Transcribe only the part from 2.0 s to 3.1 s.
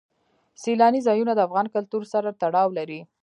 سره تړاو لري.